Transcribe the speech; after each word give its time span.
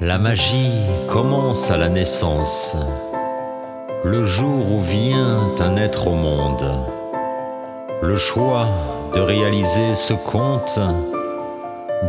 La 0.00 0.18
magie 0.18 0.70
commence 1.08 1.68
à 1.72 1.76
la 1.76 1.88
naissance, 1.88 2.76
le 4.04 4.24
jour 4.24 4.70
où 4.70 4.80
vient 4.80 5.50
un 5.58 5.76
être 5.76 6.06
au 6.06 6.14
monde. 6.14 6.64
Le 8.02 8.16
choix 8.16 8.68
de 9.16 9.20
réaliser 9.20 9.96
ce 9.96 10.12
conte, 10.12 10.78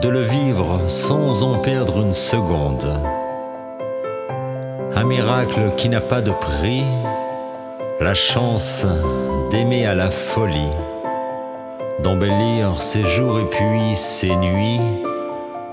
de 0.02 0.10
le 0.10 0.22
vivre 0.22 0.82
sans 0.86 1.42
en 1.42 1.58
perdre 1.58 2.02
une 2.02 2.14
seconde. 2.14 3.00
Un 4.96 5.04
miracle 5.06 5.74
qui 5.76 5.90
n'a 5.90 6.02
pas 6.02 6.22
de 6.22 6.32
prix, 6.32 6.84
la 8.00 8.14
chance 8.14 8.86
d'aimer 9.50 9.88
à 9.88 9.96
la 9.96 10.12
folie, 10.12 10.70
d'embellir 12.06 12.84
ses 12.84 13.04
jours 13.04 13.40
et 13.40 13.50
puis 13.50 13.96
ses 13.96 14.36
nuits 14.36 14.80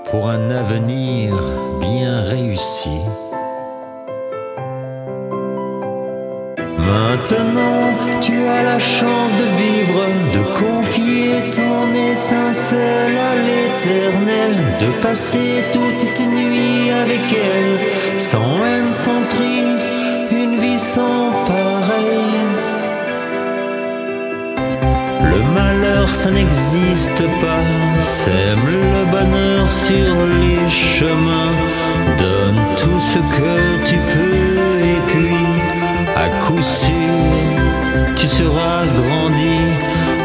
pour 0.09 0.27
un 0.29 0.49
avenir 0.49 1.31
bien 1.79 2.23
réussi. 2.23 2.97
Maintenant, 6.57 7.81
tu 8.19 8.33
as 8.47 8.63
la 8.63 8.79
chance 8.79 9.33
de 9.41 9.47
vivre, 9.63 10.01
de 10.33 10.43
confier 10.61 11.51
ton 11.51 11.83
étincelle 12.13 13.17
à 13.31 13.35
l'éternel, 13.47 14.53
de 14.81 14.89
passer 15.03 15.63
toutes 15.71 16.13
tes 16.15 16.25
nuits 16.25 16.89
avec 17.03 17.25
elle, 17.31 18.19
sans 18.19 18.57
haine, 18.65 18.91
sans 18.91 19.21
cri, 19.33 19.61
une 20.31 20.57
vie 20.57 20.79
sans 20.79 21.29
pareil. 21.47 22.12
Ça 26.13 26.29
n'existe 26.29 27.23
pas. 27.41 27.63
Sème 27.97 28.65
le 28.67 29.05
bonheur 29.11 29.69
sur 29.69 30.15
les 30.41 30.69
chemins. 30.69 31.53
Donne 32.17 32.61
tout 32.77 32.99
ce 32.99 33.19
que 33.35 33.85
tu 33.85 33.97
peux 33.97 34.79
et 34.85 34.99
puis, 35.07 35.45
à 36.15 36.29
coup 36.43 36.61
sûr, 36.61 37.15
tu 38.15 38.27
seras 38.27 38.83
grandi. 38.99 39.57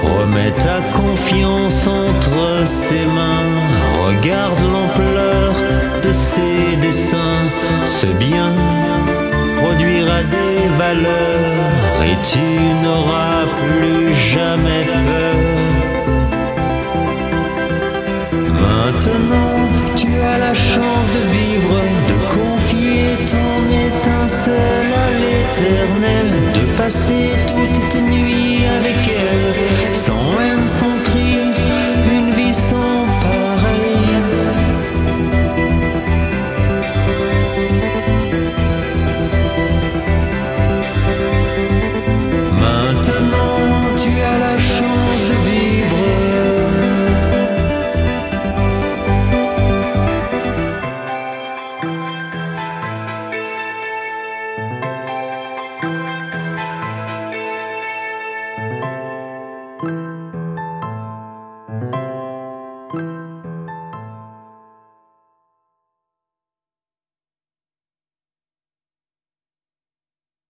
Remets 0.02 0.52
ta 0.52 0.80
confiance 0.96 1.86
entre 1.86 2.66
ses 2.66 3.04
mains. 3.16 3.48
Regarde 4.06 4.60
l'ampleur 4.60 5.52
de 6.02 6.12
ses 6.12 6.76
dessins. 6.82 7.44
Ce 7.84 8.06
bien 8.06 8.52
produira 9.60 10.22
des 10.22 10.68
valeurs 10.78 12.02
et 12.04 12.16
tu 12.30 12.84
n'auras 12.84 13.44
plus 13.58 14.14
jamais 14.14 14.84
peur. 15.04 15.47
De 25.56 26.76
passer 26.76 27.30
toutes 27.46 27.88
tes 27.88 28.02
nuits 28.02 28.64
avec 28.78 28.96
elle, 29.08 29.94
sans 29.94 30.38
haine, 30.40 30.66
sans 30.66 31.07